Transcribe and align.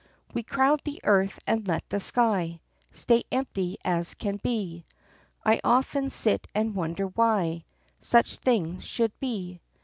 We 0.33 0.41
crowd 0.41 0.81
the 0.83 0.99
earth 1.03 1.39
and 1.45 1.67
let 1.67 1.87
the 1.87 1.99
sky 1.99 2.59
Stay 2.89 3.21
empty 3.31 3.77
as 3.85 4.15
can 4.15 4.39
he. 4.41 4.83
I 5.45 5.61
often 5.63 6.09
sit 6.09 6.47
and 6.55 6.73
wonder 6.73 7.05
why 7.05 7.65
Such 7.99 8.37
things 8.37 8.83
should 8.83 9.11
be. 9.19 9.61